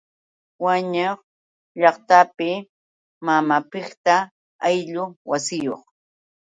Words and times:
Wañik 0.63 1.19
llaqtapi 1.81 2.49
mamapiqta 3.25 4.15
ayllun 4.67 5.09
wasiyuq. 5.29 5.83